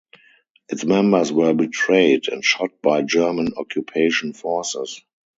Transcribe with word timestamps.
Its 0.67 0.83
members 0.83 1.31
were 1.31 1.53
betrayed, 1.53 2.27
and 2.27 2.43
shot 2.43 2.81
by 2.81 3.03
German 3.03 3.53
occupation 3.55 4.33
forces. 4.33 5.03